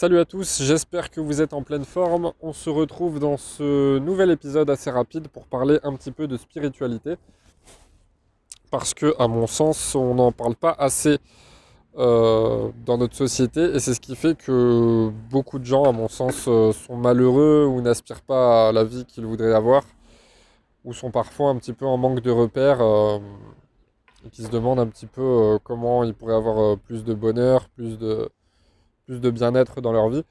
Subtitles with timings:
[0.00, 2.32] Salut à tous, j'espère que vous êtes en pleine forme.
[2.40, 6.38] On se retrouve dans ce nouvel épisode assez rapide pour parler un petit peu de
[6.38, 7.16] spiritualité.
[8.70, 11.18] Parce que, à mon sens, on n'en parle pas assez
[11.98, 16.08] euh, dans notre société et c'est ce qui fait que beaucoup de gens, à mon
[16.08, 19.82] sens, euh, sont malheureux ou n'aspirent pas à la vie qu'ils voudraient avoir
[20.86, 23.18] ou sont parfois un petit peu en manque de repères euh,
[24.24, 27.98] et qui se demandent un petit peu comment ils pourraient avoir plus de bonheur, plus
[27.98, 28.30] de
[29.18, 30.22] de bien-être dans leur vie.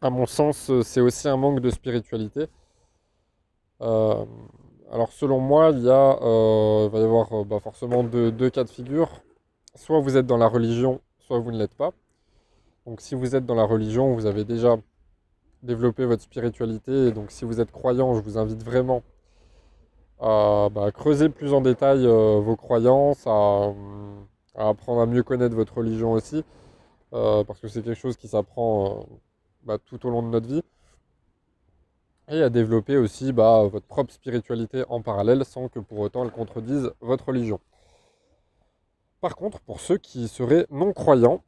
[0.00, 2.48] À mon sens, c'est aussi un manque de spiritualité.
[3.80, 4.24] Euh,
[4.90, 8.64] alors selon moi, il, y a, euh, va y avoir euh, bah, forcément deux, cas
[8.64, 9.08] de figure.
[9.74, 11.90] Soit vous êtes dans la religion, soit vous ne l'êtes pas.
[12.86, 14.76] Donc si vous êtes dans la religion, vous avez déjà
[15.62, 17.08] développé votre spiritualité.
[17.08, 19.02] Et donc si vous êtes croyant, je vous invite vraiment
[20.20, 23.72] à bah, creuser plus en détail vos croyances, à,
[24.54, 26.44] apprendre à mieux connaître votre religion aussi.
[27.14, 29.14] Euh, parce que c'est quelque chose qui s'apprend euh,
[29.64, 30.62] bah, tout au long de notre vie.
[32.28, 36.32] Et à développer aussi bah, votre propre spiritualité en parallèle sans que pour autant elle
[36.32, 37.60] contredise votre religion.
[39.20, 41.42] Par contre, pour ceux qui seraient non-croyants,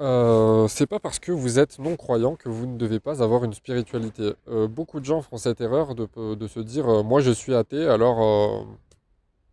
[0.00, 3.54] euh, c'est pas parce que vous êtes non-croyant que vous ne devez pas avoir une
[3.54, 4.34] spiritualité.
[4.68, 8.66] beaucoup de gens font cette erreur de, se dire moi je suis athée alors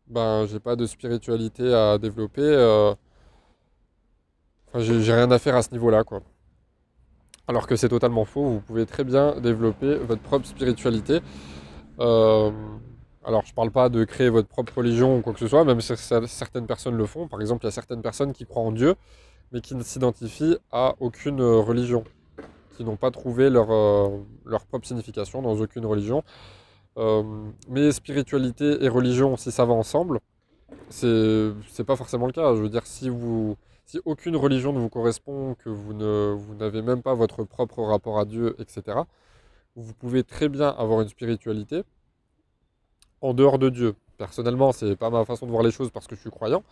[0.08, 2.44] ben j'ai pas de spiritualité à développer
[4.76, 6.22] j'ai rien à faire à ce niveau-là, quoi.
[7.48, 11.20] Alors que c'est totalement faux, vous pouvez très bien développer votre propre spiritualité.
[12.00, 12.52] Euh,
[13.26, 15.82] alors, je parle pas de créer votre propre religion ou quoi que ce soit, même
[15.82, 17.28] si certaines personnes le font.
[17.28, 18.96] Par exemple, il y a certaines personnes qui croient en Dieu,
[19.52, 22.04] mais qui ne s'identifient à aucune religion,
[22.76, 24.10] qui n'ont pas trouvé leur, euh,
[24.46, 26.24] leur propre signification dans aucune religion.
[26.98, 27.24] Euh,
[27.70, 30.20] mais spiritualité et religion, si ça va ensemble,
[30.90, 32.56] c'est pas forcément le cas.
[32.56, 37.02] Je veux dire, si vous si aucune religion ne vous correspond, que vous n'avez même
[37.02, 39.00] pas votre propre rapport à Dieu, etc.,
[39.76, 41.84] vous pouvez très bien avoir une spiritualité
[43.22, 43.96] en dehors de Dieu.
[44.18, 46.64] Personnellement, ce n'est pas ma façon de voir les choses parce que je suis croyant,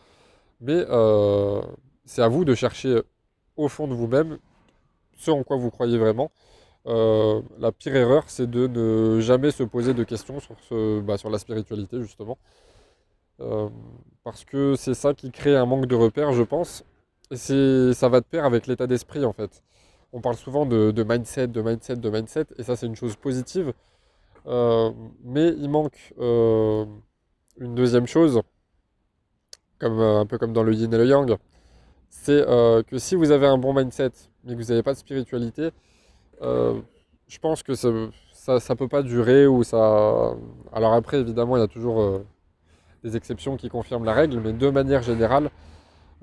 [0.60, 1.62] mais euh,
[2.06, 3.02] c'est à vous de chercher
[3.58, 4.38] au fond de vous-même
[5.18, 6.32] ce en quoi vous croyez vraiment.
[6.88, 11.18] Euh, la pire erreur, c'est de ne jamais se poser de questions sur, ce, bah,
[11.18, 12.38] sur la spiritualité, justement.
[13.40, 13.70] Euh,
[14.24, 16.84] parce que c'est ça qui crée un manque de repères, je pense
[17.36, 19.64] ça va de pair avec l'état d'esprit en fait.
[20.14, 23.74] On parle souvent de, mindset, de mindset, de mindset, et ça c'est une chose positive.
[24.48, 24.92] Euh,
[25.24, 26.86] mais il manque euh,
[27.60, 28.42] une deuxième chose,
[29.80, 31.38] comme, euh, un peu comme dans le yin et le yang,
[32.10, 32.44] c'est
[32.88, 34.12] que si vous avez un bon mindset,
[34.44, 35.70] mais que vous n'avez pas de spiritualité,
[36.42, 40.36] je pense que ça ne peut pas durer ou ça.
[40.74, 42.22] Alors après, évidemment, il y a toujours
[43.04, 45.50] des exceptions qui confirment la règle, mais de manière générale,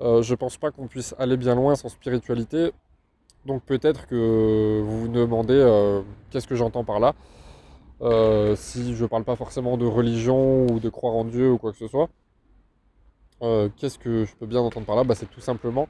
[0.01, 2.71] euh, je pense pas qu'on puisse aller bien loin sans spiritualité.
[3.45, 7.13] Donc peut-être que vous vous demandez euh, qu'est-ce que j'entends par là.
[8.01, 11.57] Euh, si je ne parle pas forcément de religion ou de croire en Dieu ou
[11.57, 12.09] quoi que ce soit.
[13.77, 15.03] qu'est-ce que je peux bien entendre par là?
[15.03, 15.87] Bah, C'est tout simplement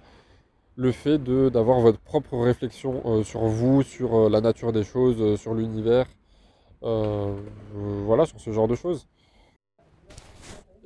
[0.76, 6.06] le fait d'avoir votre propre réflexion sur vous, sur la nature des choses, sur l'univers,
[6.82, 9.08] voilà, sur ce genre de choses.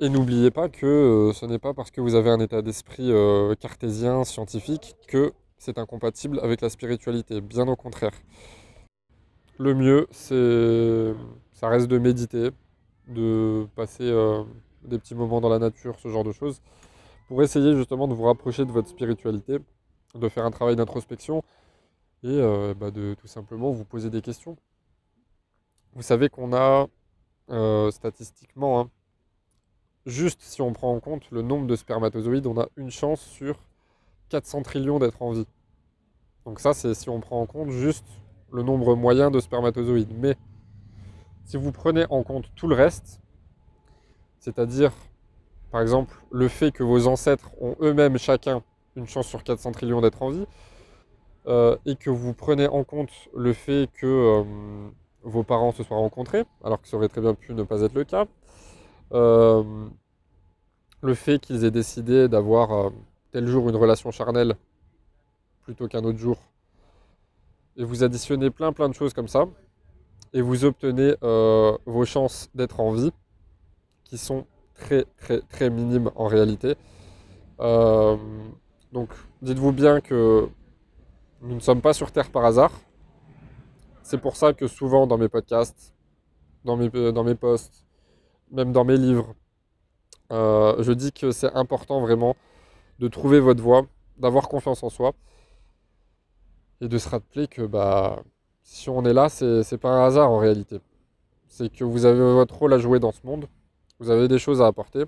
[0.00, 3.12] Et n'oubliez pas que euh, ce n'est pas parce que vous avez un état d'esprit
[3.12, 7.40] euh, cartésien, scientifique, que c'est incompatible avec la spiritualité.
[7.40, 8.12] Bien au contraire.
[9.58, 11.14] Le mieux, c'est,
[11.52, 12.50] ça reste de méditer,
[13.06, 14.42] de passer euh,
[14.82, 16.60] des petits moments dans la nature, ce genre de choses,
[17.28, 19.58] pour essayer justement de vous rapprocher de votre spiritualité,
[20.16, 21.44] de faire un travail d'introspection
[22.24, 22.40] et
[22.80, 24.56] bah, de tout simplement vous poser des questions.
[25.92, 26.88] Vous savez qu'on a
[27.90, 28.90] statistiquement hein,
[30.06, 33.58] juste si on prend en compte le nombre de spermatozoïdes, on a une chance sur
[34.28, 35.46] 400 trillions d'être en vie.
[36.44, 38.06] Donc ça, c'est si on prend en compte juste
[38.52, 40.12] le nombre moyen de spermatozoïdes.
[40.18, 40.36] Mais
[41.44, 43.20] si vous prenez en compte tout le reste,
[44.38, 44.92] c'est-à-dire,
[45.70, 48.62] par exemple, le fait que vos ancêtres ont eux-mêmes chacun
[48.96, 50.46] une chance sur 400 trillions d'être en vie,
[51.46, 54.44] euh, et que vous prenez en compte le fait que euh,
[55.22, 57.94] vos parents se soient rencontrés, alors que ça aurait très bien pu ne pas être
[57.94, 58.26] le cas,
[59.12, 59.62] euh,
[61.04, 62.90] le fait qu'ils aient décidé d'avoir euh,
[63.30, 64.54] tel jour une relation charnelle
[65.62, 66.38] plutôt qu'un autre jour.
[67.76, 69.44] Et vous additionnez plein plein de choses comme ça.
[70.32, 73.12] Et vous obtenez euh, vos chances d'être en vie,
[74.04, 76.74] qui sont très très très minimes en réalité.
[78.92, 79.10] donc
[79.42, 80.48] dites-vous bien que
[81.42, 82.72] nous ne sommes pas sur Terre par hasard.
[84.02, 85.94] C'est pour ça que souvent dans mes podcasts,
[86.64, 87.84] dans mes, dans mes posts,
[88.50, 89.34] même dans mes livres,
[90.32, 92.36] euh, je dis que c'est important vraiment
[92.98, 93.86] de trouver votre voie,
[94.18, 95.12] d'avoir confiance en soi.
[96.80, 98.22] et de se rappeler que bah,
[98.62, 100.80] si on est là, c'est pas un hasard en réalité.
[101.48, 103.46] C'est que vous avez votre rôle à jouer dans ce monde,
[104.00, 105.04] vous avez des choses à apporter,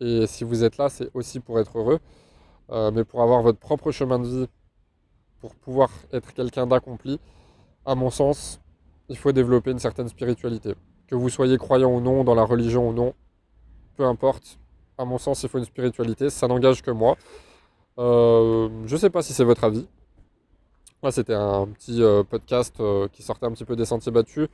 [0.00, 1.98] et si vous êtes là, c'est aussi pour être heureux,
[2.70, 4.48] euh, mais pour avoir votre propre chemin de vie,
[5.40, 7.20] pour pouvoir être quelqu'un d'accompli,
[7.86, 8.60] à mon sens,
[9.08, 10.74] il faut développer une certaine spiritualité.
[11.06, 13.14] Que vous soyez croyant ou non, dans la religion ou non,
[13.98, 14.58] peu importe,
[14.96, 17.16] à mon sens, il faut une spiritualité, ça n'engage que moi.
[17.98, 19.86] Euh, je ne sais pas si c'est votre avis.
[21.02, 22.80] Là, c'était un petit euh, podcast
[23.12, 24.48] qui sortait un petit peu des sentiers battus,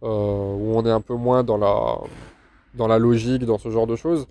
[0.00, 1.98] où on est un peu moins dans la,
[2.74, 4.26] dans la logique, dans ce genre de choses.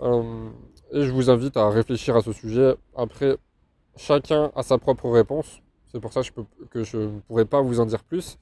[0.00, 0.50] Euh,
[0.92, 2.74] et je vous invite à réfléchir à ce sujet.
[2.96, 3.36] Après,
[3.96, 5.60] chacun a sa propre réponse.
[5.90, 6.22] C'est pour ça
[6.70, 8.38] que je, ne pourrais pas vous en dire plus.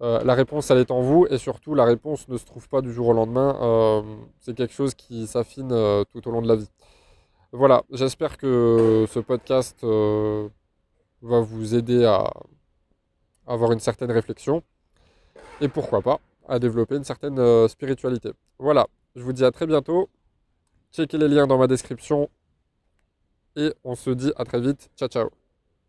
[0.00, 1.26] Euh, la réponse, elle est en vous.
[1.30, 3.58] Et surtout, la réponse ne se trouve pas du jour au lendemain.
[3.60, 4.02] Euh,
[4.40, 5.68] c'est quelque chose qui s'affine
[6.12, 6.68] tout au long de la vie.
[7.52, 12.30] Voilà, j'espère que ce podcast va vous aider à
[13.46, 14.62] avoir une certaine réflexion.
[15.60, 18.32] Et pourquoi pas, à développer une certaine spiritualité.
[18.58, 18.86] Voilà,
[19.16, 20.08] je vous dis à très bientôt.
[20.92, 22.28] Checkez les liens dans ma description.
[23.56, 24.90] Et on se dit à très vite.
[24.96, 25.37] Ciao ciao